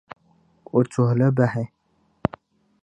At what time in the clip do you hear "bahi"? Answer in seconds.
1.41-1.63